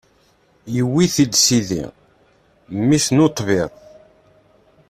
Yewwi-tt-id 0.75 1.33
Sidi, 1.45 1.83
mmi-s 2.79 3.07
n 3.11 3.23
utbir. 3.25 3.69